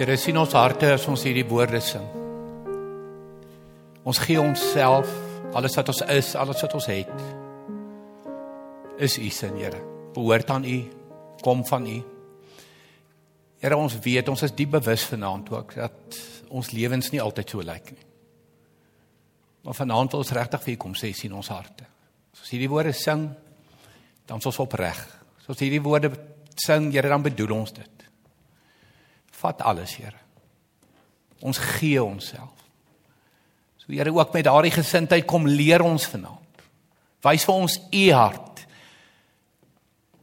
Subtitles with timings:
[0.00, 2.06] Here sien ons harte as ons hierdie woorde sing.
[4.00, 5.10] Ons gee onsself,
[5.52, 7.10] alles wat ons is, alles wat ons het.
[8.96, 9.82] Is U se Here.
[10.16, 10.78] Behoort aan U,
[11.44, 11.98] kom van U.
[13.60, 17.60] Here ons weet, ons is diep bewus vanaand ook dat ons lewens nie altyd so
[17.60, 18.08] lyk nie.
[19.68, 21.84] Maar vanaand wil ons regtig vir U kom sê sien ons harte.
[22.32, 23.28] As ons hierdie woorde sing,
[24.24, 25.04] dan is ons opreg.
[25.42, 26.14] As ons hierdie woorde
[26.56, 27.99] sing, Here, dan bedoel ons dit.
[29.40, 30.18] Vat alles, Here.
[31.40, 32.56] Ons gee onsself.
[33.80, 36.64] So Here, ook met daardie gesindheid kom leer ons vanaand.
[37.24, 38.64] Wys vir ons u hart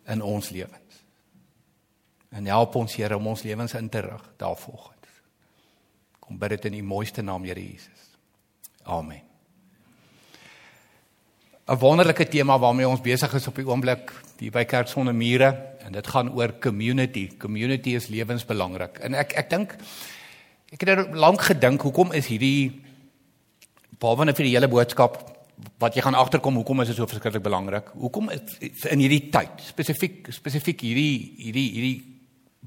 [0.08, 1.02] in ons lewens.
[2.34, 4.94] En help ons Here om ons lewens in te rig daarvolgens.
[6.20, 8.12] Kom bid dit in u mooiste naam, Here Jesus.
[8.84, 9.27] Amen.
[11.68, 15.50] 'n Wonderlike tema waarmee ons besig is op die oomblik hier by Kerk sonder mure
[15.84, 17.28] en dit gaan oor community.
[17.38, 19.02] Community is lewensbelangrik.
[19.04, 19.76] En ek ek dink
[20.72, 22.72] ek het er lank gedink hoekom is hierdie
[24.00, 25.20] behalwe vir die hele boodskap
[25.80, 27.92] wat jy gaan agterkom hoekom is dit so verskriklik belangrik?
[28.00, 31.98] Hoekom in hierdie tyd spesifiek spesifiek hierdie hierdie hierdie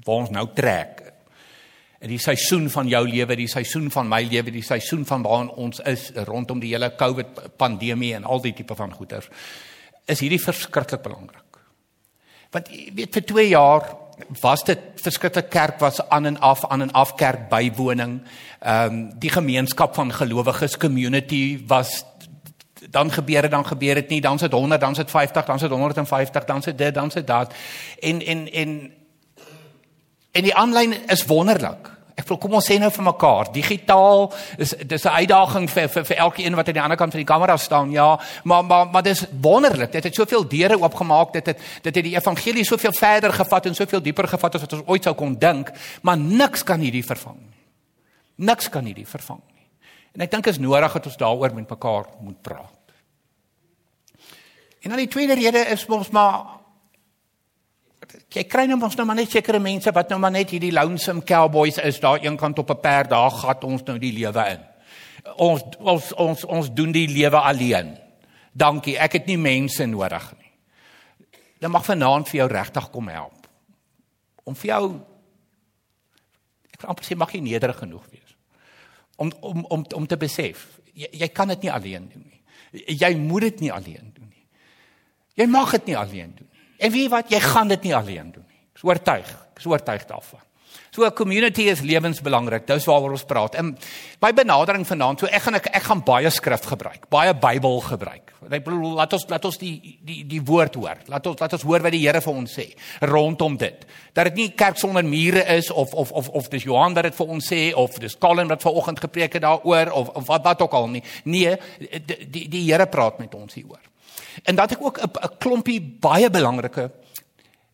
[0.05, 1.10] waar ons nou trek
[2.09, 5.81] die seisoen van jou lewe, die seisoen van my lewe, die seisoen van waar ons
[5.85, 9.29] is rondom die hele COVID pandemie en al die tipe van goeters
[10.09, 11.59] is hierdie verskriklik belangrik.
[12.51, 13.85] Want jy weet vir 2 jaar
[14.41, 18.21] was dit verskriklik kerk was aan en af aan en af kerk bywoning.
[18.59, 22.03] Ehm um, die gemeenskap van gelowiges community was
[22.89, 25.69] dan gebeur dit dan gebeur dit nie dan sit 100 dan sit 50 dan sit
[25.69, 27.53] 150 dan sit dit dan sit dat
[27.99, 28.91] en en en
[30.31, 31.89] en die aanlyn is wonderlik.
[32.19, 34.27] Ek wil kom ons sê nou vir mekaar, digitaal
[34.61, 37.33] is dis 'n uitdaging vir vir vir elkeen wat aan die ander kant van die
[37.33, 37.91] kamera staan.
[37.91, 39.91] Ja, maar maar maar dis wonderlik.
[39.91, 41.33] Dit het soveel deure oopgemaak.
[41.33, 44.73] Dit het dit het die evangelie soveel verder gevat en soveel dieper gevat as wat
[44.73, 45.71] ons ooit sou kon dink,
[46.01, 47.57] maar niks kan hierdie vervang nie.
[48.35, 49.67] Niks kan hierdie vervang nie.
[50.13, 52.81] En ek dink is nodig dat ons daaroor met mekaar moet praat.
[54.81, 56.60] En dan die tweede rede is ons maar
[58.31, 61.23] jy kry nou mos nou maar net sekere mense wat nou maar net hierdie lonesome
[61.27, 64.61] cowboys is daar eenkant op 'n perd daar gat ons nou die lewe in.
[65.37, 67.97] Ons ons ons ons doen die lewe alleen.
[68.53, 70.51] Dankie, ek het nie mense nodig nie.
[71.59, 73.47] Dan mag vanaand vir jou regtig kom help.
[74.43, 75.01] Om vir jou
[76.73, 78.35] ek amper sê mag jy nederig genoeg wees.
[79.15, 82.41] Om om om om te besef, jy, jy kan dit nie alleen doen nie.
[82.97, 84.45] Jy moet dit nie alleen doen nie.
[85.35, 86.50] Jy mag dit nie alleen doen.
[86.81, 88.61] En wie wat jy gaan dit nie alleen doen nie.
[88.73, 89.35] Ek is oortuig.
[89.53, 90.41] Ek is oortuig daarvan.
[90.91, 92.67] So 'n community is lewensbelangrik.
[92.67, 93.55] Dis waaroor ons praat.
[93.55, 93.77] En
[94.19, 98.33] my benadering vanaand, so ek gaan ek, ek gaan baie skrif gebruik, baie Bybel gebruik.
[98.49, 100.97] Ek bedoel laat ons laat ons die die die woord hoor.
[101.07, 103.85] Laat ons laat ons hoor wat die Here vir ons sê rondom dit.
[104.13, 107.15] Dat dit nie kerk sonder mure is of of of of dis Johan wat dit
[107.15, 110.61] vir ons sê of dis Colin wat vanoggend gepreek het daaroor of of wat wat
[110.61, 111.03] ook al nie.
[111.23, 113.90] Nee, die die, die Here praat met ons hieroor.
[114.43, 116.91] En dat ek ook 'n klompie baie belangrike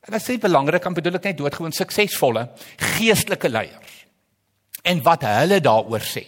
[0.07, 2.47] en as dit belangrik kan bedoel ek net doodgewoon suksesvolle
[2.95, 4.05] geestelike leiers.
[4.87, 6.23] En wat hulle daaroor sê.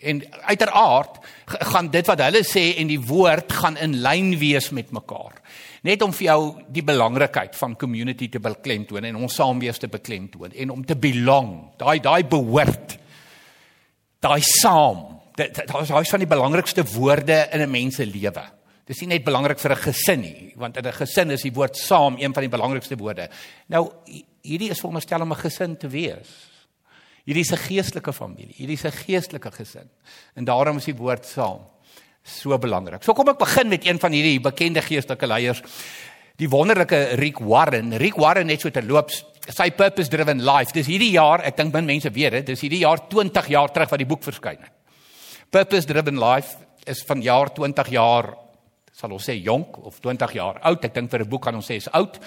[0.00, 4.90] En uiteraard gaan dit wat hulle sê en die woord gaan in lyn wees met
[4.90, 5.36] mekaar.
[5.84, 6.40] Net om vir jou
[6.72, 11.52] die belangrikheid van community te beklemtoon en ons saamwees te beklemtoon en om te belong.
[11.80, 12.96] Daai daai behoort.
[14.20, 15.04] Daai saam.
[15.36, 18.42] Dit is hy van die belangrikste woorde in 'n mens se lewe.
[18.90, 21.76] Dis nie net belangrik vir 'n gesin nie, want in 'n gesin is die woord
[21.76, 23.28] saam een van die belangrikste woorde.
[23.68, 23.92] Nou
[24.42, 26.50] hierdie is veronderstel om 'n gesin te wees.
[27.24, 29.88] Hierdie is 'n geestelike familie, hierdie is 'n geestelike gesin.
[30.34, 31.60] En daarom is die woord saam
[32.22, 33.02] so belangrik.
[33.02, 35.62] So kom ek begin met een van hierdie bekende geestelike leiers,
[36.36, 37.96] die wonderlike Rick Warren.
[37.96, 39.10] Rick Warren het so te loop
[39.48, 40.72] sy purpose driven life.
[40.72, 43.90] Dis hierdie jaar, ek dink min mense weet dit, dis hierdie jaar 20 jaar terug
[43.90, 44.72] wat die boek verskyn het.
[45.50, 46.56] Purpose driven life
[46.86, 48.49] is van jaar 20 jaar
[49.00, 50.84] sal ons sê jonk of 20 jaar oud.
[50.84, 52.18] Ek dink vir 'n boek kan ons sê is oud.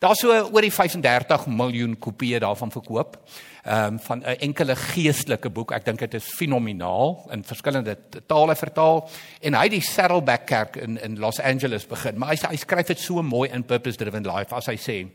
[0.00, 3.16] Daar's so oor die 35 miljoen kopieë daarvan verkoop.
[3.64, 5.72] Ehm um, van 'n enkele geestelike boek.
[5.72, 7.96] Ek dink dit is fenomenaal in verskillende
[8.26, 9.08] tale vertaal
[9.42, 12.18] en hy het die Saddleback Kerk in in Los Angeles begin.
[12.18, 15.10] Maar hy hy skryf dit so mooi in Purpose Driven Life as hy sê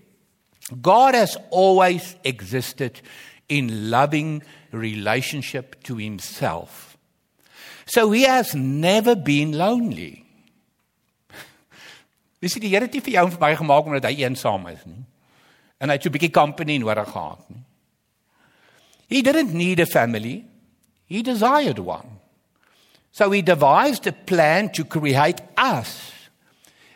[0.82, 3.02] God has always existed
[3.48, 6.98] in loving relationship to himself.
[7.86, 10.25] So he has never been lonely.
[12.42, 14.84] Dis die Here het nie vir jou en vir my gemaak omdat hy eensaam is
[14.86, 15.04] nie.
[15.80, 17.64] En hy het 'n bietjie company nodig gehad nie.
[19.08, 20.46] He didn't need a family.
[21.08, 22.20] He desired one.
[23.12, 26.12] So he devised a plan to create us,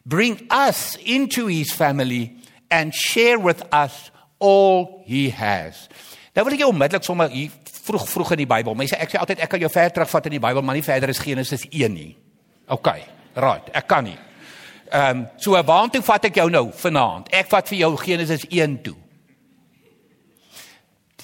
[0.05, 2.35] bring us into his family
[2.69, 5.87] and share with us all he has.
[6.35, 7.53] Nou wil ek jou onmiddellik sommer hier
[7.89, 8.75] vroeg vroeg in die Bybel.
[8.75, 11.13] Mense ek sê altyd ek kan jou ver terugvat in die Bybel, maar nie verder
[11.13, 12.11] as Genesis 1 nie.
[12.67, 12.91] OK.
[13.39, 14.17] Right, ek kan nie.
[14.89, 17.29] Ehm um, so waartoe vat ek jou nou vanaand?
[17.29, 18.95] Ek vat vir jou Genesis 1 toe.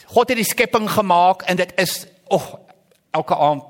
[0.06, 2.53] God het die skepping gemaak en dit is oh
[3.12, 3.63] elke aand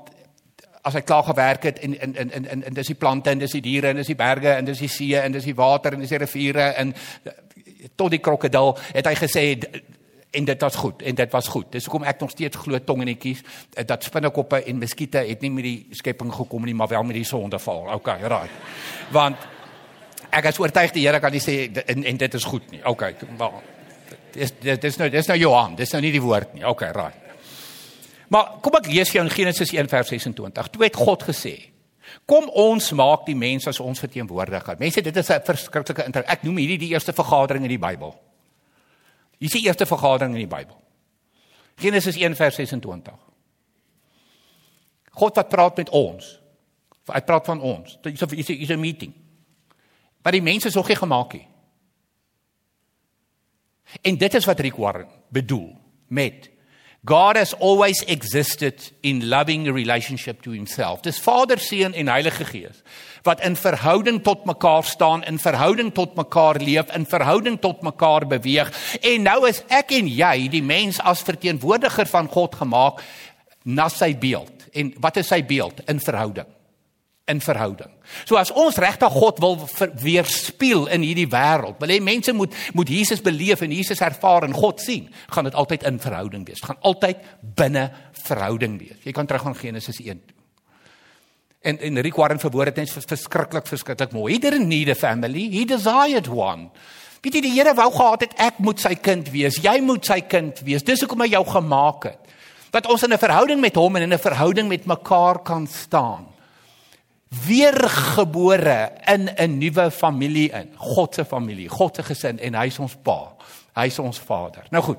[0.86, 3.56] as hy klaar gewerk het en in in in en dis die plante en dis
[3.56, 6.04] die diere en dis die berge en dis die see en dis die water en
[6.04, 6.94] dis die riviere en
[7.96, 9.46] tot die krokodil het hy gesê
[10.36, 11.72] en dit was goed en dit was goed.
[11.72, 13.42] Dis hoekom ek nog steeds glo tongenetjies
[13.74, 17.16] eh, dat spinnekoppe en muskiete het nie met die skepping gekom nie, maar wel met
[17.16, 17.86] die sondeval.
[17.94, 18.50] Okay, right.
[19.10, 19.36] Want
[20.36, 21.56] ek is oortuig die Here kan nie sê
[21.86, 22.82] en, en dit is goed nie.
[22.84, 23.60] Okay, maar
[24.34, 26.64] dis dis nou dis nou Johan, dis nou nie die woord nie.
[26.68, 27.22] Okay, right.
[28.32, 30.70] Maar kom ek lees vir jou in Genesis 1 vers 26.
[30.74, 31.54] Toe het God gesê:
[32.26, 36.42] "Kom ons maak die mens as ons verteenwoordiger." Mense, dit is 'n verskriklike inter ek
[36.42, 38.14] noem hierdie die eerste vergadering in die Bybel.
[39.38, 40.76] Hier is die eerste vergadering in die Bybel.
[41.76, 43.14] Genesis 1 vers 26.
[45.10, 46.40] God wat praat met ons.
[47.06, 47.98] Hy praat van ons.
[48.02, 49.25] Dit is 'n is 'n meeting.
[50.26, 51.44] Maar die mense is nog nie gemaak nie.
[54.02, 55.68] En dit is wat Rick Warren bedoel
[56.06, 56.48] met
[57.04, 61.00] God has always existed in loving relationship to himself.
[61.00, 62.82] Dis Vader, Seun en Heilige Gees
[63.22, 68.26] wat in verhouding tot mekaar staan, in verhouding tot mekaar leef, in verhouding tot mekaar
[68.26, 68.70] beweeg.
[69.00, 73.02] En nou is ek en jy, die mens as verteenwoordiger van God gemaak
[73.62, 74.66] na sy beeld.
[74.74, 75.82] En wat is sy beeld?
[75.86, 76.55] In verhouding
[77.26, 77.90] in verhouding.
[78.24, 79.56] So as ons regtig God wil
[79.98, 84.54] weerspieël in hierdie wêreld, wil hê mense moet moet Jesus beleef en Jesus ervaar en
[84.54, 86.60] God sien, gaan dit altyd in verhouding wees.
[86.62, 87.24] Dit gaan altyd
[87.58, 87.88] binne
[88.28, 89.00] verhouding wees.
[89.02, 90.36] Jy kan terug aan Genesis 1 toe.
[91.66, 94.36] En en Rick Warren verwoord dit net verskriklik verskriklik mooi.
[94.36, 96.70] He didn't need a family, he desired one.
[97.26, 99.58] Weet jy die Here wou gehad het ek moet sy kind wees.
[99.64, 100.86] Jy moet sy kind wees.
[100.86, 102.22] Dis hoekom hy jou gemaak het.
[102.70, 106.35] Dat ons in 'n verhouding met hom en in 'n verhouding met mekaar kan staan
[107.28, 112.78] weergebore in 'n nuwe familie in, God se familie, God se gesin en hy is
[112.78, 113.36] ons pa.
[113.76, 114.64] Hy is ons Vader.
[114.70, 114.98] Nou goed.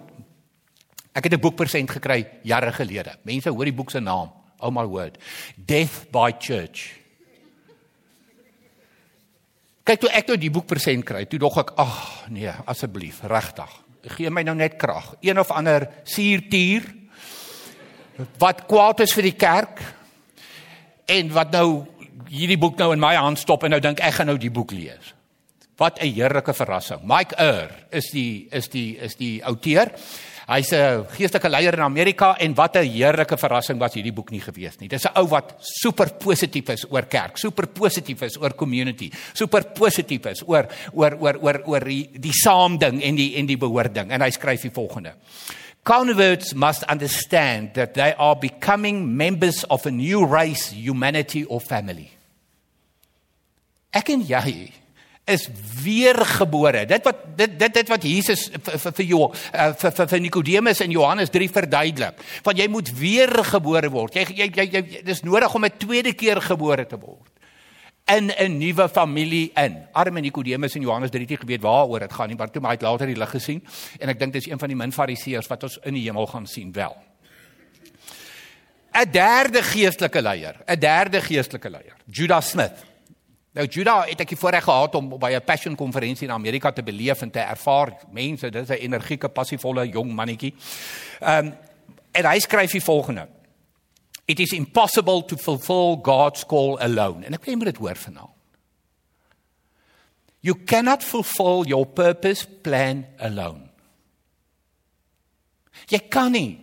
[1.13, 3.17] Ek het 'n boek persent gekry jare gelede.
[3.23, 4.31] Mense hoor die boek se naam.
[4.59, 5.17] Oh my word.
[5.55, 6.93] Death by Church.
[9.83, 13.71] Kyk toe ek nou die boek persent kry, toe dog ek, ag nee, asseblief, regtig.
[14.17, 15.15] Gee my nou net krag.
[15.21, 16.83] Een of ander suurtuur
[18.37, 19.79] wat kwaad is vir die kerk
[21.07, 21.85] en wat nou
[22.29, 24.73] hierdie boek nou in my hand stop en nou dink ek gaan nou die boek
[24.75, 25.13] lees.
[25.77, 27.05] Wat 'n heerlike verrassing.
[27.05, 29.91] Mike Ur is die is die is die outeur.
[30.47, 34.39] Hy's 'n geestelike leier in Amerika en wat 'n heerlike verrassing was hierdie boek nie
[34.39, 34.87] gewees nie.
[34.87, 39.63] Dis 'n ou wat super positief is oor kerk, super positief is oor community, super
[39.63, 44.11] positief is oor oor oor oor oor die, die saamding en die en die behoording
[44.11, 45.13] en hy skryf die volgende.
[45.87, 52.11] Converts must understand that they are becoming members of a new race, humanity or family.
[53.95, 54.67] Ek en jy
[55.27, 55.45] is
[55.79, 56.83] weergebore.
[56.91, 60.83] Dit wat dit dit dit wat Jesus vir vir jou eh, vir vir, vir Nikodemus
[60.83, 62.19] in Johannes 3 verduidelik.
[62.43, 64.19] Want jy moet weergebore word.
[64.19, 67.36] Jy jy jy, jy dis nodig om 'n tweede keer gebore te word
[68.07, 69.87] in 'n nuwe familie in.
[69.91, 72.77] Arme Nikodemus in Johannes 3 het geweet waaroor dit gaan nie, maar toe maar hy
[72.77, 73.63] het later die lig gesien
[73.99, 76.47] en ek dink dis een van die min fariseërs wat ons in die hemel gaan
[76.47, 76.95] sien wel.
[78.93, 82.85] 'n Derde geestelike leier, 'n derde geestelike leier, Judas Smith.
[83.51, 86.83] Nou Judah het ek die voorreg gehad om by 'n passion konferensie in Amerika te
[86.83, 90.53] beleef en te ervaar mense, dis 'n energieke, passievolle jong mannetjie.
[91.19, 91.53] Ehm um,
[92.11, 93.27] en hy skryf die volgende.
[94.27, 97.25] It is impossible to fulfill God's call alone.
[97.25, 98.33] En ek wil net dit hoor vanaand.
[100.45, 103.65] You cannot fulfill your purpose plan alone.
[105.87, 106.59] Jy kan nie.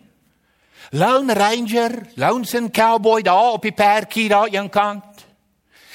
[0.94, 5.14] Lone Ranger, lonesome cowboy daar op die perkie daar een kant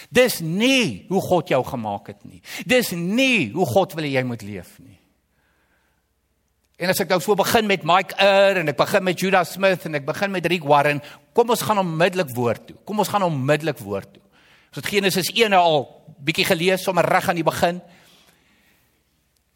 [0.09, 2.41] Dis nie hoe God jou gemaak het nie.
[2.65, 4.97] Dis nie hoe God wil hê jy moet leef nie.
[6.79, 9.83] En as ek nou so begin met Mike Ur en ek begin met Judas Smith
[9.89, 11.01] en ek begin met Rick Warren,
[11.35, 12.77] kom ons gaan onmiddellik woord toe.
[12.87, 14.23] Kom ons gaan onmiddellik woord toe.
[14.71, 15.83] Ons het Genesis 1 nou al
[16.23, 17.81] bietjie gelees sommer reg aan die begin.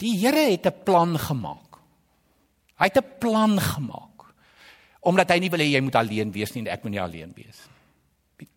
[0.03, 1.79] Die Here het 'n plan gemaak.
[2.75, 4.27] Hy het 'n plan gemaak.
[4.99, 7.31] Omdat hy nie wil hê jy moet alleen wees nie en ek moet nie alleen
[7.35, 7.59] wees
[8.39, 8.47] nie.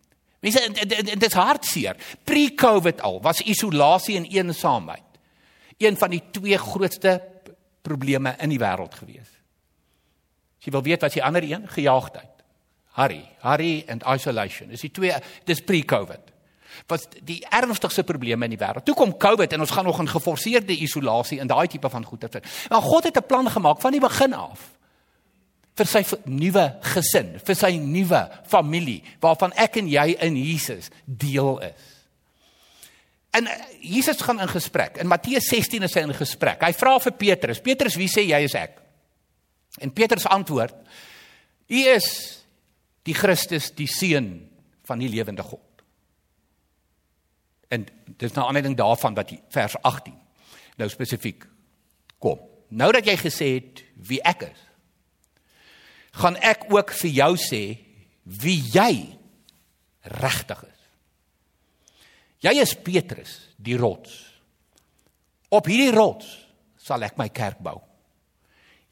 [0.41, 0.59] Mense
[1.07, 1.95] dit is hartseer.
[2.23, 5.07] Pre-COVID al was isolasie en eensaamheid
[5.77, 7.21] een van die twee grootste
[7.87, 9.29] probleme in die wêreld gewees.
[10.57, 12.33] As jy wil weet wat die ander een gejaagdheid.
[12.97, 14.71] Harry, Harry and isolation.
[14.73, 15.13] Dis die twee
[15.45, 16.33] dis pre-COVID.
[16.89, 18.85] Was die ernstigste probleme in die wêreld.
[18.85, 22.41] Toe kom COVID en ons gaan nog in geforseerde isolasie en daai tipe van goeie.
[22.69, 24.77] Maar God het 'n plan gemaak van die begin af
[25.77, 31.59] vir sy nuwe gesin, vir sy nuwe familie waarvan ek en jy in Jesus deel
[31.59, 31.96] is.
[33.37, 34.97] En eh, Jesus gaan in gesprek.
[34.97, 36.63] In Matteus 16 is hy in gesprek.
[36.65, 38.79] Hy vra vir Petrus: "Petrus, wie sê jy is ek?"
[39.83, 40.75] En Petrus antwoord:
[41.69, 42.07] "U is
[43.05, 44.49] die Christus, die seun
[44.87, 45.61] van die lewende God."
[47.69, 47.85] En
[48.17, 50.15] dis nou aanleiding daarvan dat vers 18
[50.77, 51.45] nou spesifiek
[52.19, 52.39] kom.
[52.69, 54.63] Nou dat jy gesê het wie ek is,
[56.17, 57.61] gaan ek ook vir jou sê
[58.23, 59.17] wie jy
[60.17, 60.76] regtig is.
[62.45, 64.13] Jy is Petrus, die rots.
[65.49, 66.27] Op hierdie rots
[66.81, 67.79] sal ek my kerk bou.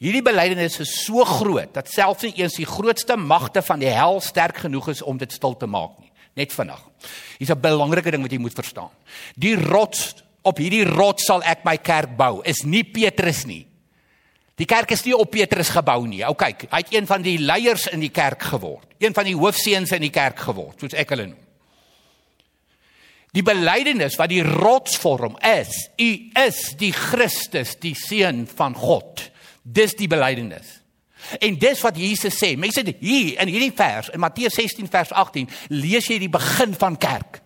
[0.01, 4.19] Hierdie belydenis is so groot dat selfs nie eens die grootste magte van die hel
[4.23, 6.11] sterk genoeg is om dit stil te maak nie.
[6.35, 6.81] Net vinnig.
[7.39, 8.91] Hier's 'n belangrike ding wat jy moet verstaan.
[9.37, 12.41] Die rots op hierdie rots sal ek my kerk bou.
[12.43, 13.65] Is nie Petrus nie.
[14.55, 16.23] Die kerk is nie op Petrus gebou nie.
[16.23, 18.87] Ou kyk, hy het een van die leiers in die kerk geword.
[18.99, 21.44] Een van die hoofseuns in die kerk geword, soos ek hulle noem.
[23.35, 26.09] Die belydenis wat die rots vorm is: U
[26.45, 29.29] is die Christus, die seun van God.
[29.63, 30.79] Dis die belydenis.
[31.41, 32.53] En dis wat Jesus sê.
[32.57, 36.95] Mense hier in hierdie vers in Matteus 16 vers 18 lees jy die begin van
[37.01, 37.41] kerk.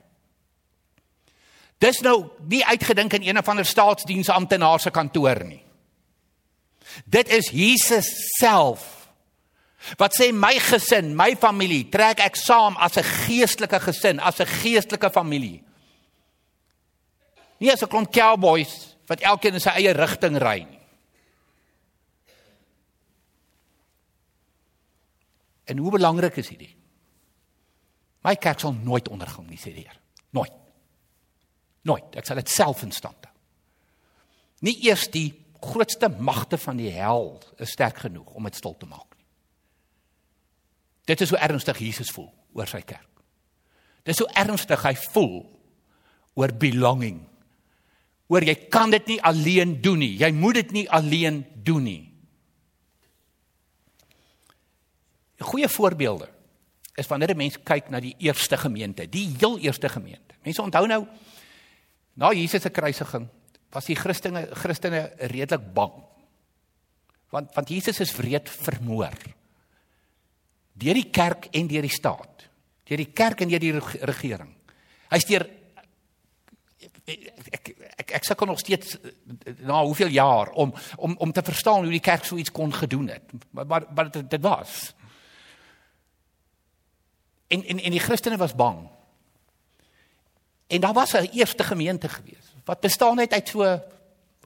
[1.79, 5.62] Dis nou nie uitgedink in een of ander staatsdiensamptenaar se kantoor nie.
[7.08, 8.84] Dit is Jesus self.
[9.96, 14.46] Wat sê my gesin, my familie, trek ek saam as 'n geestelike gesin, as 'n
[14.46, 15.63] geestelike familie.
[17.60, 20.80] Nie as 'n klomp cowboys wat elkeen in sy eie rigting ry nie.
[25.66, 26.75] En hoe belangrik is hierdie?
[28.25, 30.00] My kerk sal nooit ondergang nie, sê die Here.
[30.32, 30.54] Nooit.
[31.88, 32.16] Nooit.
[32.16, 33.36] Ek sal dit self instand hou.
[34.62, 35.30] Nie eers die
[35.62, 39.25] grootste magte van die hel is sterk genoeg om dit stil te maak nie.
[41.06, 43.24] Dit is hoe ernstig Jesus voel oor sy kerk.
[44.04, 45.38] Dit is hoe ernstig hy voel
[46.39, 47.28] oor belonging
[48.29, 50.13] oor jy kan dit nie alleen doen nie.
[50.21, 52.03] Jy moet dit nie alleen doen nie.
[55.39, 56.27] Goeie voorbeelde
[57.00, 60.36] is wanneer 'n mens kyk na die eerste gemeente, die heel eerste gemeente.
[60.43, 61.07] Mense onthou nou
[62.13, 63.29] na Jesus se kruisiging
[63.71, 65.93] was die Christene Christene redelik bang.
[67.29, 69.13] Want want Jesus is wreed vermoor.
[70.74, 72.50] Deur die kerk en deur die staat.
[72.83, 74.55] Deur die kerk en deur die regering.
[75.09, 75.45] Hy's deur
[77.09, 77.59] ek
[78.00, 78.96] ek ek sukkel nog steeds
[79.60, 83.08] na hoeveel jaar om om om te verstaan hoe die kerk so iets kon gedoen
[83.08, 83.32] het.
[83.50, 84.94] Maar maar, maar dit, dit was.
[87.48, 88.88] En en en die Christene was bang.
[90.68, 93.82] En daar was 'n eerste gemeente gewees wat bestaan het uit so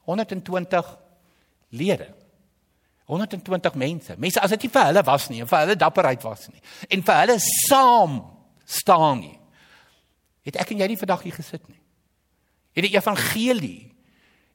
[0.04, 0.98] 120
[1.70, 2.14] lede.
[3.06, 4.16] 120 mense.
[4.18, 7.04] Mense as dit nie vir hulle was nie, en vir hulle dapperheid was nie en
[7.04, 8.32] vir hulle saam
[8.66, 9.40] staan nie.
[10.42, 11.83] Het ek en jy nie vandag hier gesit nie
[12.74, 13.92] het die evangelie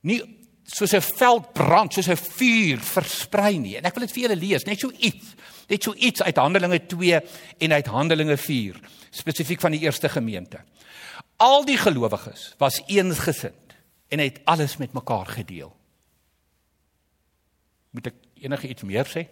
[0.07, 0.21] nie
[0.69, 3.77] soos 'n veldbrand, soos 'n vuur versprei nie.
[3.77, 5.35] En ek wil dit vir julle lees, net so iets,
[5.69, 7.21] net so iets uit Handelinge 2
[7.59, 10.61] en uit Handelinge 4, spesifiek van die eerste gemeente.
[11.37, 13.75] Al die gelowiges was eensgesind
[14.09, 15.77] en het alles met mekaar gedeel.
[17.91, 19.27] Moet ek enige iets meer sê?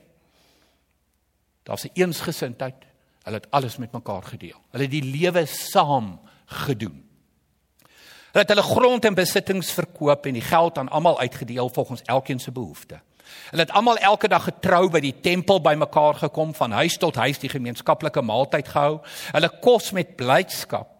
[1.63, 2.85] Daar's 'n eensgesindheid.
[3.23, 4.61] Hulle het alles met mekaar gedeel.
[4.71, 7.06] Hulle het die lewe saam gedoen.
[8.37, 12.39] Hulle het hulle grond en besittings verkoop en die geld aan almal uitgedeel volgens elkeen
[12.39, 12.99] se behoefte.
[13.51, 17.41] Hulle het almal elke dag getrou by die tempel bymekaar gekom van huis tot huis
[17.41, 18.99] die gemeenskaplike maaltyd gehou.
[19.33, 20.93] Hulle kos met blydskap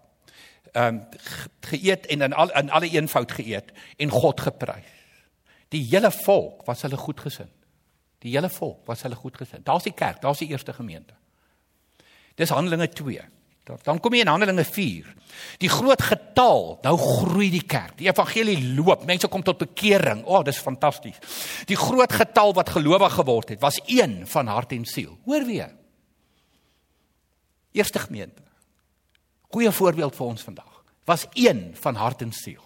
[0.73, 1.03] ehm um,
[1.61, 4.97] geëet en in al in alle eenvoud geëet en God geprys.
[5.69, 7.53] Die hele volk was hulle goedgesind.
[8.25, 9.67] Die hele volk was hulle goedgesind.
[9.67, 11.15] Daar's die kerk, daar's die eerste gemeente.
[12.35, 13.29] Dis Handelinge 2.
[13.67, 15.07] Dan kom jy in Handelinge 4.
[15.59, 17.97] Die groot getal, nou groei die kerk.
[17.99, 19.03] Die evangelie loop.
[19.09, 20.23] Mense kom tot bekering.
[20.25, 21.19] O, oh, dis fantasties.
[21.67, 25.17] Die groot getal wat gelowig geword het, was een van hart en siel.
[25.27, 25.73] Hoor weer.
[27.75, 28.45] Eerste gemeente.
[29.51, 30.71] Goeie voorbeeld vir ons vandag.
[31.07, 32.63] Was een van hart en siel.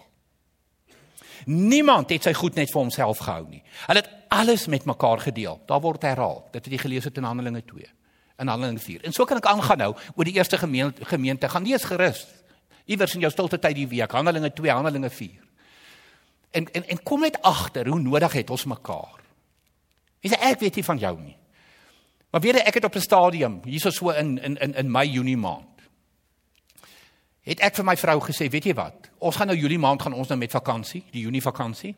[1.49, 3.63] Niemand het sy goed net vir homself gehou nie.
[3.87, 5.57] Hulle het alles met mekaar gedeel.
[5.65, 6.43] Daar word herhaal.
[6.53, 7.89] Dit het jy gelees het in Handelinge 2
[8.41, 9.05] in Handelinge 4.
[9.07, 11.49] En so kan ek aangaan nou oor die eerste gemeente, gemeente.
[11.49, 12.25] gaan lees gerus.
[12.85, 15.37] Iewers in jou stilte tyd die week, Handelinge 2, Handelinge 4.
[16.51, 19.21] En en en kom net agter hoe nodig het ons mekaar.
[20.21, 21.37] Dis ek weet nie van jou nie.
[22.31, 25.07] Maar weet jy ek het op 'n stadium hierso so in in in in Mei
[25.09, 25.67] Junie maand.
[27.41, 29.09] Het ek vir my vrou gesê, weet jy wat?
[29.19, 31.95] Ons gaan nou Julie maand gaan ons nou met vakansie, die Junie vakansie.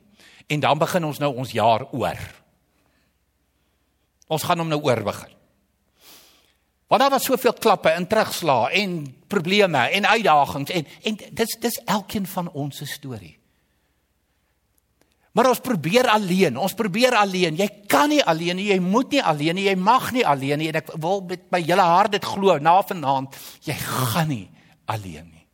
[0.48, 2.20] En dan begin ons nou ons jaar oor.
[4.28, 5.43] Ons gaan hom nou oorbegin.
[6.88, 11.82] Want daar was soveel klappe en terugslae en probleme en uitdagings en en dis dis
[11.86, 13.38] elkeen van ons se storie.
[15.34, 17.56] Maar ons probeer alleen, ons probeer alleen.
[17.58, 20.68] Jy kan nie alleen nie, jy moet nie alleen nie, jy mag nie alleen nie
[20.70, 23.34] en ek wil met my hele hart dit glo na vanaand,
[23.66, 24.46] jy gaan nie
[24.86, 25.48] alleen nie.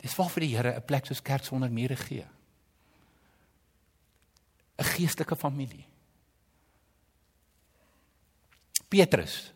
[0.00, 2.24] Dis waarvoor die Here 'n plek soos kerk sonder mure gee.
[4.78, 5.87] 'n Geestelike familie.
[8.88, 9.52] Petrus.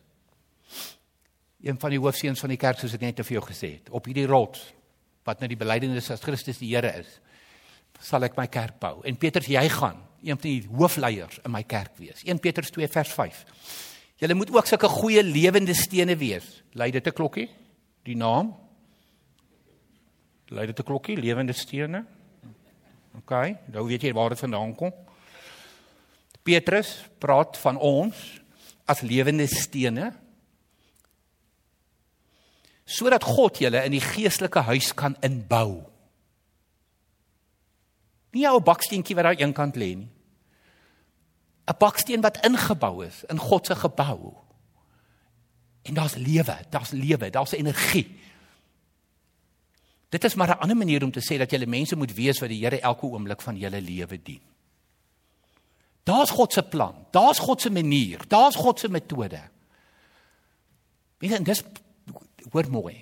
[1.63, 3.91] Een van die hoofseuns van die kerk soos ek net te vir jou gesê het,
[3.95, 4.73] op hierdie rots
[5.23, 7.19] wat nou die belydenis as Christus die Here is,
[8.03, 8.97] sal ek my kerk bou.
[9.07, 12.23] En Petrus, jy gaan een van die hoofleiers in my kerk wees.
[12.27, 13.43] 1 Petrus 2 vers 5.
[14.19, 16.63] Julle moet ook sulke goeie lewende stene wees.
[16.73, 17.49] Lei dit 'n klokkie?
[18.03, 18.55] Die naam?
[20.47, 21.17] Lei dit 'n klokkie?
[21.17, 22.05] Lewende stene?
[23.17, 23.31] OK,
[23.71, 24.93] nou weet jy waar dit vandaan kom.
[26.43, 28.41] Petrus praat van ons
[28.85, 30.11] as lewende stene
[32.85, 35.83] sodat God julle in die geestelike huis kan inbou.
[38.33, 40.09] Nie 'n baksteentjie wat daar eenkant lê nie.
[41.67, 44.35] 'n Baksteen wat ingebou is in God se gebou.
[45.83, 48.19] En daar's lewe, daar's lewe, daar's energie.
[50.09, 52.49] Dit is maar 'n ander manier om te sê dat jy mense moet wees wat
[52.49, 54.41] die Here elke oomblik van julle lewe dien.
[56.03, 57.05] Daar's God se plan.
[57.11, 58.19] Daar's God se manier.
[58.27, 59.39] Daar's God se metode.
[61.23, 61.63] Weet jy, dis
[62.51, 62.97] hoor mooi.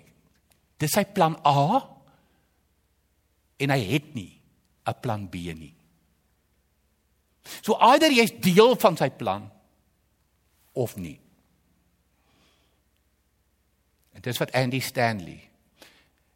[0.81, 1.81] Dis sy plan A
[3.61, 4.41] en hy het nie
[4.85, 5.73] 'n plan B nie.
[7.61, 9.49] So either jy's deel van sy plan
[10.73, 11.19] of nie.
[14.13, 15.49] En dis wat Andy Stanley.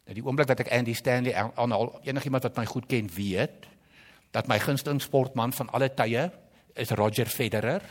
[0.06, 3.68] Nou die oomblik wat ek Andy Stanley aan al enigiemand wat my goed ken weet
[4.32, 6.32] dat my gunsteling sportman van alle tye
[6.76, 7.82] is Roger Federer.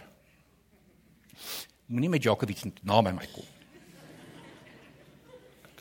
[1.86, 3.50] Moenie met Djokovic na my my kom.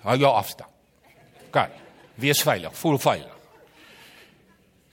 [0.03, 0.69] Hou jou afstand.
[1.47, 1.59] OK.
[2.19, 3.37] Wees veilig, voel veilig.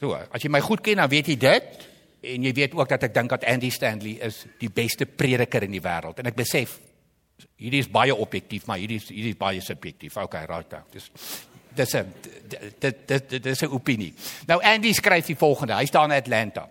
[0.00, 1.88] So, as jy my goed ken, dan weet jy dit
[2.30, 5.72] en jy weet ook dat ek dink dat Andy Stanley is die beste prediker in
[5.72, 6.78] die wêreld en ek besef
[7.60, 10.18] hierdie is baie objektief, maar hierdie is hierdie is baie subjektief.
[10.20, 10.74] OK, right.
[10.92, 11.10] Dis
[11.76, 12.12] dis 'n
[12.80, 14.12] dit dit dis 'n opinie.
[14.46, 15.74] Nou Andy skryf die volgende.
[15.74, 16.68] Hy staan in Atlanta.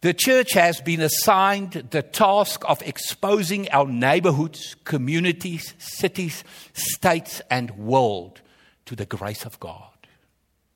[0.00, 7.70] The church has been assigned the task of exposing our neighborhoods, communities, cities, states, and
[7.72, 8.42] world
[8.84, 9.96] to the grace of God.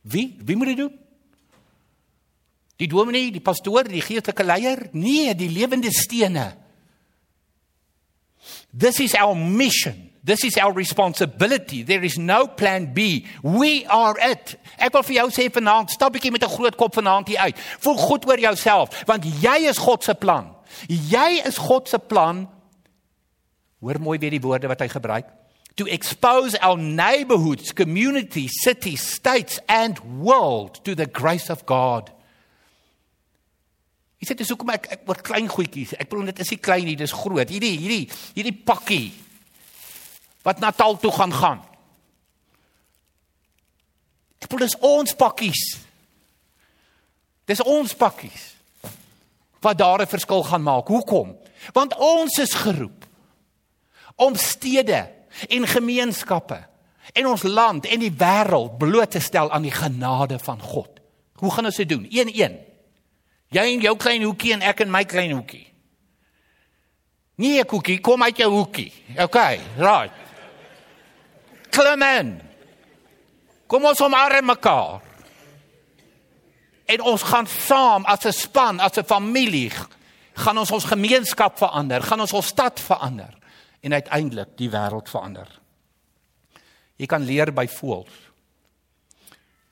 [0.01, 0.37] Wie?
[0.45, 0.99] Wie moet dit doen?
[2.77, 4.87] Die dominee, die pastoor, die geestelike leier?
[4.93, 6.57] Nee, die lewende stene.
[8.73, 10.10] This is our mission.
[10.23, 11.83] This is our responsibility.
[11.83, 13.27] There is no plan B.
[13.43, 14.59] We are it.
[14.77, 17.57] Ek wil vir jou sê vanaand, stap bietjie met 'n groot kop vanaand hier uit.
[17.81, 20.55] Voel goed oor jouself, want jy is God se plan.
[20.89, 22.49] Jy is God se plan.
[23.81, 25.27] Hoor mooi weer die woorde wat hy gebruik.
[25.77, 32.11] To expose our neighborhoods, communities, cities, states and world to the grace of God.
[34.21, 35.95] Jy sê dis hoekom ek ek oor klein goedjies.
[35.97, 37.49] Ek bedoel dit is nie klein nie, dis groot.
[37.49, 39.13] Hierdie hierdie hierdie pakkie
[40.42, 41.61] wat Natal toe gaan gaan.
[44.50, 45.62] Bedoel dis ons pakkies.
[47.46, 48.46] Dis ons pakkies.
[49.61, 50.88] Wat daar 'n verskil gaan maak.
[50.88, 51.37] Hoekom?
[51.72, 53.07] Want ons is geroep
[54.16, 55.11] om stede
[55.48, 56.66] en gemeenskappe
[57.12, 61.00] en ons land en die wêreld bloot te stel aan die genade van God.
[61.35, 62.05] Hoe gaan ons dit doen?
[62.05, 62.59] 1-1.
[63.48, 65.72] Jy in jou klein hoekie en ek in my klein hoekie.
[67.35, 68.92] Nee, koekie, kom uit jou hoekie.
[69.16, 70.20] Okay, right
[71.71, 72.35] klim in.
[73.71, 75.01] Kom ons omarm mekaar.
[76.91, 79.71] En ons gaan saam as 'n span, as 'n familie,
[80.35, 83.39] gaan ons ons gemeenskap verander, gaan ons ons stad verander
[83.81, 85.49] en uiteindelik die wêreld verander.
[86.97, 88.17] Jy kan leer by voëls.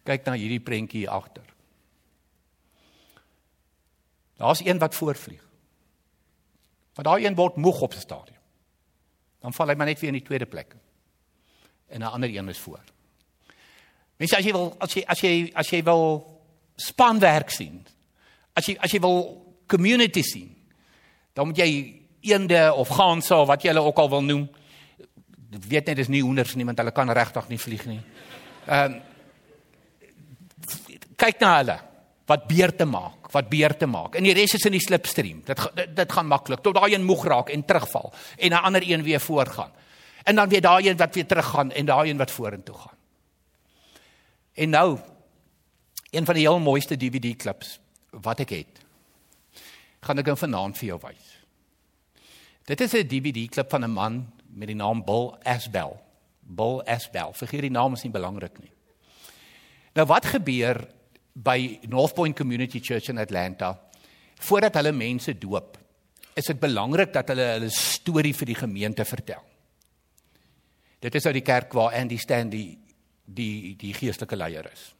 [0.04, 1.44] Kyk na hierdie prentjie hier agter.
[4.36, 5.42] Daar's een wat voorvlieg.
[6.94, 8.40] Maar daai een word moeg op die stadium.
[9.40, 10.74] Dan val hy maar net weer in die tweede plek
[11.88, 12.80] en 'n ander een is voor.
[14.16, 16.04] Mense as jy wil as jy as jy as jy wil
[16.76, 17.86] spanwerk sien.
[18.52, 19.20] As jy as jy wil
[19.66, 20.56] community sien.
[21.32, 21.70] Dan moet jy
[22.20, 24.48] eende of ganse of wat jy hulle ook al wil noem.
[25.54, 28.00] Ek weet net dis nie hoenders nie want hulle kan regtig nie vlieg nie.
[28.66, 29.00] Ehm um,
[31.18, 31.74] kyk na hulle
[32.28, 34.14] wat beerte maak, wat beerte maak.
[34.14, 35.40] En die res is in die slipstream.
[35.46, 38.82] Dit dit, dit gaan maklik tot daai een moeg raak en terugval en 'n ander
[38.82, 39.72] een weer voorgaan
[40.28, 42.96] en dan weer daai een wat weer teruggaan en daai een wat vorentoe gaan.
[44.54, 44.98] En nou
[46.10, 47.78] een van die heel mooiste DVD klips
[48.10, 48.84] wat ek het
[50.06, 51.24] Gaan ek nou vanaand vir jou wys.
[52.70, 56.00] Dit is 'n DVD klip van 'n man met die naam Bill Asbel.
[56.40, 57.32] Bill Asbel.
[57.32, 58.70] Vergeet die naam is nie belangrik nie.
[59.94, 60.88] Nou wat gebeur
[61.32, 63.80] by North Point Community Church in Atlanta?
[64.34, 65.78] Voordat hulle mense doop,
[66.34, 69.42] is dit belangrik dat hulle hulle storie vir die gemeente vertel.
[70.98, 72.78] Dit is uit die kerk waar Andy Stanley
[73.24, 74.94] die die geestelike leier is.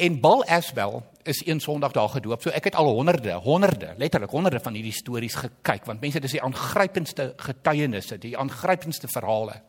[0.00, 2.42] En Bill Asbel is een Sondag daar gedoop.
[2.42, 6.38] So ek het al honderde, honderde, letterlik honderde van hierdie stories gekyk want mense dis
[6.38, 9.60] die aangrypendste getuienisse, die aangrypendste verhale.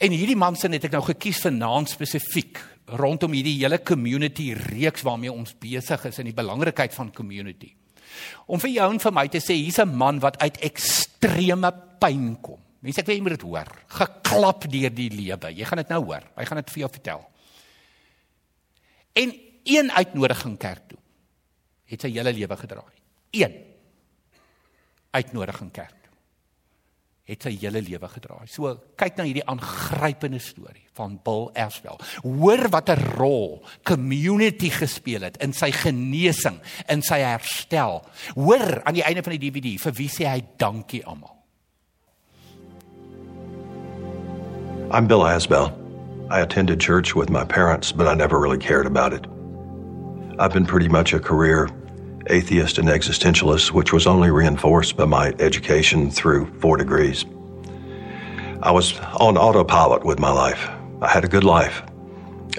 [0.00, 2.62] En hierdie man se het ek nou gekies vanaand spesifiek
[2.98, 7.74] rondom hierdie hele community reeks waarmee ons besig is en die belangrikheid van community.
[8.46, 12.36] Om vir jou en vir my te sê hier's 'n man wat uit ekstreme pyn
[12.40, 12.63] kom.
[12.84, 13.70] Mense ek weet jy moet dit hoor.
[13.96, 15.52] Geklap deur die lewe.
[15.56, 16.26] Jy gaan dit nou hoor.
[16.36, 17.24] Hy gaan dit vir jou vertel.
[19.24, 21.00] En een uitnodiging kerk toe
[21.88, 22.96] het sy hele lewe gedraai.
[23.34, 23.54] Een
[25.14, 26.12] uitnodiging kerk toe
[27.30, 28.44] het sy hele lewe gedraai.
[28.52, 31.96] So kyk na hierdie aangrypende storie van Bill Erswell.
[32.20, 38.04] Hoor wat 'n rol community gespeel het in sy genesing, in sy herstel.
[38.34, 41.33] Hoor aan die einde van die DVD vir wie sê hy dankie almal.
[44.94, 45.76] I'm Bill Asbell.
[46.30, 49.26] I attended church with my parents, but I never really cared about it.
[50.38, 51.68] I've been pretty much a career
[52.28, 57.24] atheist and existentialist, which was only reinforced by my education through four degrees.
[58.62, 60.70] I was on autopilot with my life.
[61.02, 61.82] I had a good life.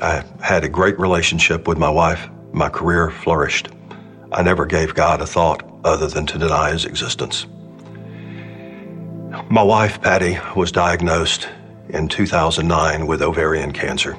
[0.01, 2.27] I had a great relationship with my wife.
[2.51, 3.69] My career flourished.
[4.33, 7.47] I never gave God a thought other than to deny his existence.
[9.49, 11.47] My wife, Patty, was diagnosed
[11.89, 14.17] in 2009 with ovarian cancer.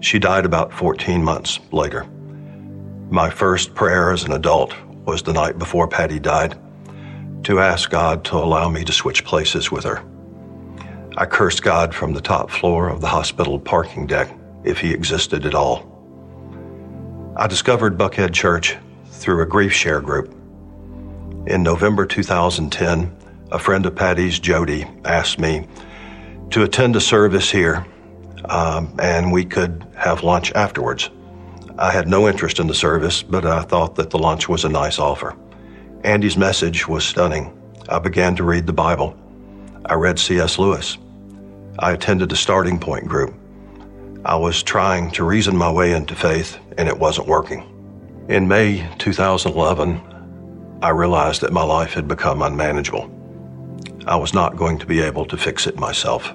[0.00, 2.06] She died about 14 months later.
[3.10, 4.74] My first prayer as an adult
[5.06, 6.58] was the night before Patty died
[7.44, 10.02] to ask God to allow me to switch places with her.
[11.16, 15.46] I cursed God from the top floor of the hospital parking deck if he existed
[15.46, 15.90] at all.
[17.36, 18.76] I discovered Buckhead Church
[19.10, 20.34] through a grief share group.
[21.46, 23.16] In November 2010,
[23.52, 25.66] a friend of Patty's, Jody, asked me
[26.54, 27.84] to attend a service here,
[28.44, 31.10] um, and we could have lunch afterwards.
[31.80, 34.68] I had no interest in the service, but I thought that the lunch was a
[34.68, 35.36] nice offer.
[36.04, 37.60] Andy's message was stunning.
[37.88, 39.16] I began to read the Bible.
[39.86, 40.56] I read C.S.
[40.56, 40.96] Lewis.
[41.80, 43.34] I attended a starting point group.
[44.24, 47.66] I was trying to reason my way into faith, and it wasn't working.
[48.28, 53.10] In May 2011, I realized that my life had become unmanageable.
[54.06, 56.32] I was not going to be able to fix it myself.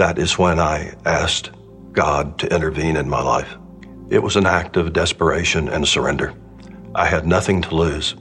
[0.00, 1.50] That is when I asked
[1.92, 3.58] God to intervene in my life.
[4.08, 6.32] It was an act of desperation and surrender.
[6.94, 8.16] I had nothing to lose.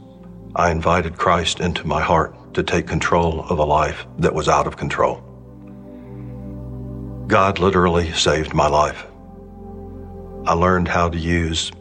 [0.58, 4.68] I invited Christ into my heart to take control of a life that was out
[4.68, 5.24] of control.
[7.28, 9.06] God literally saved my life.
[10.46, 11.72] I learned how to use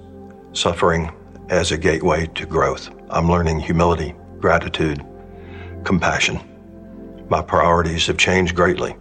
[0.53, 1.11] suffering
[1.49, 2.89] as a gateway to growth.
[3.11, 5.05] I'm learning humility, gratitude,
[5.83, 6.39] compassion.
[7.29, 8.95] My priorities have changed greatly.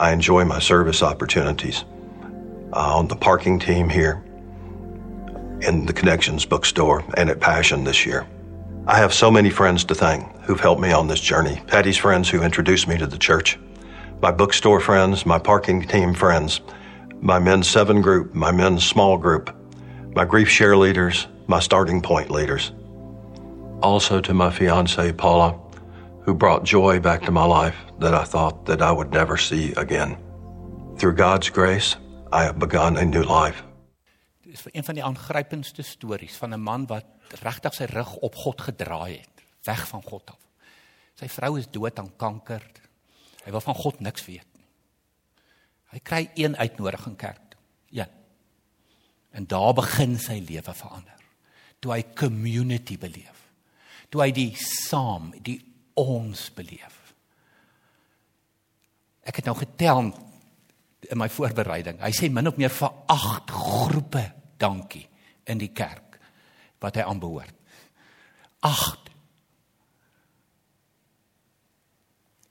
[0.00, 1.84] I enjoy my service opportunities
[2.72, 4.24] uh, on the parking team here,
[5.60, 8.26] in the Connections bookstore, and at Passion this year.
[8.86, 11.60] I have so many friends to thank who've helped me on this journey.
[11.66, 13.58] Patty's friends who introduced me to the church,
[14.22, 16.62] my bookstore friends, my parking team friends,
[17.20, 19.54] my men's seven group, my men's small group,
[20.16, 22.72] my grief share leaders, my starting point leaders.
[23.82, 25.60] Also to my fiancee, Paula,
[26.22, 29.72] who brought joy back to my life that I thought that I would never see
[29.76, 30.16] again.
[30.96, 31.96] Through God's grace,
[32.32, 33.62] I have begun a new life.
[34.42, 37.04] Dit is een van die aangrypendste stories van 'n man wat
[37.42, 40.38] regtig sy rug op God gedraai het, weg van God af.
[41.14, 42.62] Sy vrou is dood aan kanker.
[43.44, 44.66] Hy wil van God niks weet nie.
[45.90, 47.60] Hy kry een uitnodiging kerk toe.
[47.88, 48.08] Ja.
[49.30, 51.18] En daar begin sy lewe verander.
[51.78, 53.52] Toe hy community beleef.
[54.08, 55.60] Toe hy die saam, die
[55.94, 56.99] ons beleef.
[59.30, 60.08] Ek het nou getel
[61.06, 62.00] in my voorbereiding.
[62.02, 64.24] Hy sê min of meer vir 8 groepe
[64.60, 65.06] dankie
[65.50, 66.18] in die kerk
[66.82, 67.54] wat hy aanbehoort.
[68.66, 69.10] 8.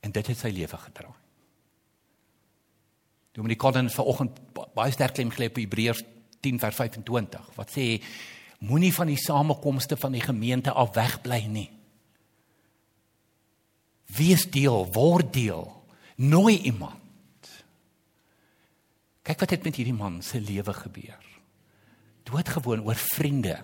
[0.08, 1.12] En dit het sy lewe gedra.
[3.36, 4.40] Dominee Collins vanoggend
[4.76, 6.02] baie sterk klem gelê op Hebreërs
[6.42, 8.00] 10 vers 25 wat sê
[8.66, 11.68] moenie van die samekomste van die gemeente af wegbly nie.
[14.16, 15.68] Wees deel, word deel.
[16.20, 17.48] Nooi iemand.
[19.24, 21.26] Kyk wat het met hierdie man se lewe gebeur.
[22.28, 23.56] Doodgewoon oor vriende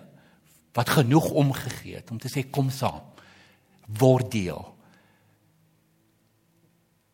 [0.76, 3.02] wat genoeg omgegee het om te sê kom saam.
[3.98, 4.62] Word deel.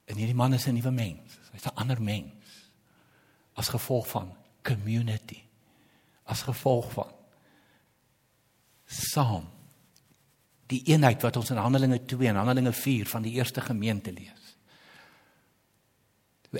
[0.06, 1.38] En hierdie man is 'n nuwe mens.
[1.52, 2.70] Hy's 'n ander mens.
[3.52, 5.42] As gevolg van community.
[6.24, 7.10] As gevolg van
[8.86, 9.48] saam
[10.66, 14.41] die eenheid wat ons in Handelinge 2 en Handelinge 4 van die eerste gemeente lees.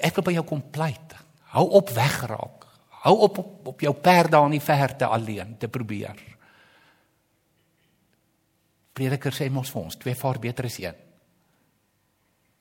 [0.00, 1.16] Ek wil by jou kom pleit.
[1.52, 2.66] Hou op wegraak.
[3.02, 6.16] Hou op op, op jou perd daar in die verte alleen te probeer.
[8.92, 10.96] Prediker sê mos vir ons, twee vaar beter as een.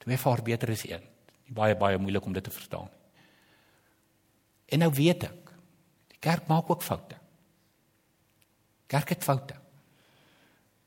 [0.02, 1.04] Twee vaar beter as een.
[1.46, 2.90] Nie baie baie moeilik om dit te verstaan.
[4.72, 5.52] En nou weet ek,
[6.16, 7.20] die kerk maak ook foute.
[8.92, 9.56] Kerk het foute.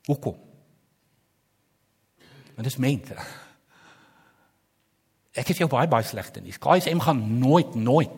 [0.05, 0.37] Hoekom?
[2.55, 3.17] Want dit is mense.
[5.35, 6.59] Ek het jou baie baie slegte nuus.
[6.61, 8.11] KSM gaan nooit nooit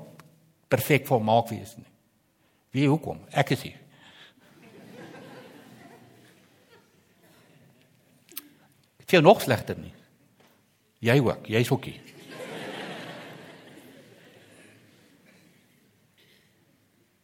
[0.69, 1.89] perfek volmaak wees nie.
[2.75, 3.23] Wie hoekom?
[3.31, 3.79] Ek is hier.
[9.01, 9.93] Ek het nog slegter nie.
[10.99, 12.16] Jy ook, jy's ook hier.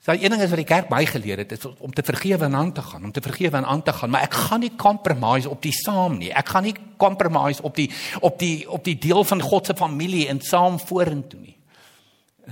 [0.03, 2.73] So die enigste wat die kerk my geleer het is om te vergewe en aan
[2.75, 5.61] te gaan, om te vergewe en aan te gaan, maar ek gaan nie compromise op
[5.63, 6.27] die saam nie.
[6.35, 7.87] Ek gaan nie compromise op die
[8.19, 11.55] op die op die deel van God se familie en saam vorentoe nie.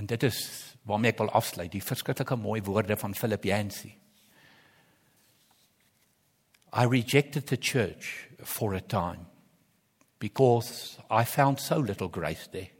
[0.00, 0.38] En dit is
[0.88, 3.92] waarmee ek wil afsluit, die verskriklike mooi woorde van Philip Yancey.
[6.72, 9.26] I rejected the church for a time
[10.18, 12.70] because I found so little grace there.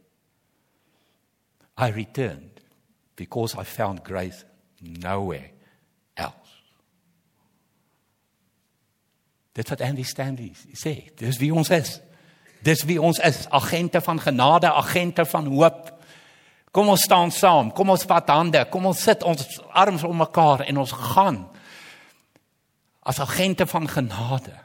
[1.77, 2.59] I returned
[3.15, 4.43] because I found grace
[4.83, 5.51] nowhere
[6.13, 6.55] else.
[9.53, 11.99] Dit wat Andy Stanley sê, dis wie ons is.
[12.63, 15.89] Dis wie ons is, agente van genade, agente van hoop.
[16.71, 20.63] Kom ons staan saam, kom ons vat hande, kom ons sit ons arms om mekaar
[20.65, 21.43] en ons gaan
[23.03, 24.55] as agente van genade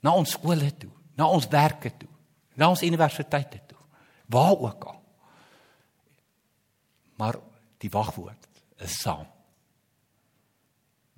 [0.00, 2.08] na ons skole toe, na ons werke toe,
[2.56, 3.78] na ons universiteite toe,
[4.32, 4.98] waar ook al.
[7.20, 7.36] Maar
[7.80, 8.48] die wagwoord
[8.84, 9.26] is saam.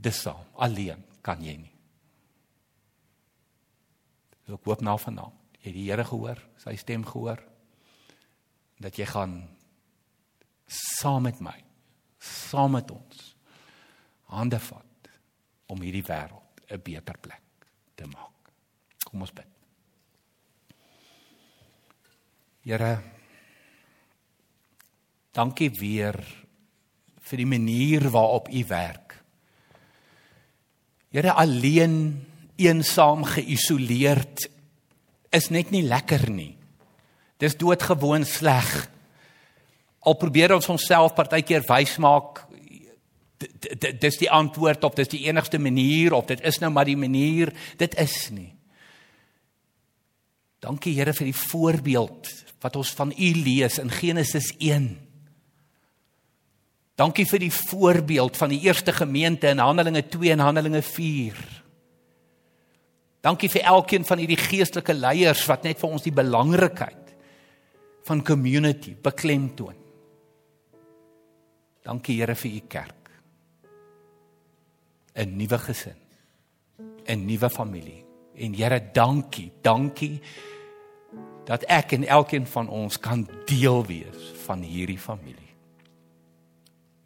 [0.02, 1.74] Dis saam, alleen kan jy nie.
[4.46, 7.38] So ek hoop nou vanaand jy die Here gehoor, sy stem gehoor
[8.82, 9.36] dat jy gaan
[10.66, 11.54] saam met my,
[12.18, 13.28] saam met ons
[14.32, 15.10] hande vat
[15.70, 18.50] om hierdie wêreld 'n beter plek te maak.
[19.04, 19.46] Kom ons bid.
[22.64, 23.02] Here
[25.32, 26.18] Dankie weer
[27.32, 29.16] vir die manier waarop u werk.
[31.12, 31.96] Here alleen
[32.60, 34.46] eensaam geïsoleerd
[35.32, 36.52] is net nie lekker nie.
[37.40, 38.68] Dis doodgewoon sleg.
[40.04, 42.44] Al probeer ons onsself partykeer wys maak
[43.42, 47.50] dis die antwoord of dis die enigste manier of dit is nou maar die manier,
[47.80, 48.52] dit is nie.
[50.62, 52.28] Dankie Here vir die voorbeeld
[52.62, 54.92] wat ons van U lees in Genesis 1.
[57.02, 61.38] Dankie vir die voorbeeld van die eerste gemeente in Handelinge 2 en Handelinge 4.
[63.22, 67.10] Dankie vir elkeen van hierdie geestelike leiers wat net vir ons die belangrikheid
[68.06, 69.78] van community beklemtoon.
[71.82, 73.10] Dankie Here vir u kerk.
[75.14, 75.98] 'n Nuwe gesin.
[77.06, 78.04] 'n Nuwe familie.
[78.36, 80.20] En Here, dankie, dankie
[81.46, 85.41] dat ek en elkeen van ons kan deel wees van hierdie familie.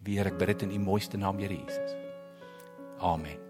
[0.07, 1.97] Weer ek bid dit in u mooiste naam, Here Jesus.
[3.03, 3.46] Amen.